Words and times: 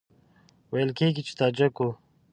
ویل 0.71 0.89
کېږي 0.99 1.21
چې 1.27 1.33
تاجک 1.39 1.73
وو. 1.79 1.89